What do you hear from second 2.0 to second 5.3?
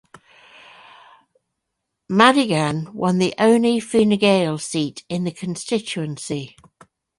Madigan won the only Fine Gael seat in